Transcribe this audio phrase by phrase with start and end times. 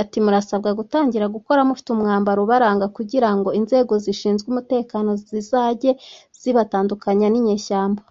[0.00, 5.90] Ati “Murasabwa gutangira gukora mufite umwambaro ubaranga kugira ngo inzego zishinzwe umutekano zizajye
[6.40, 8.02] zibatandukanya n’inyeshyamba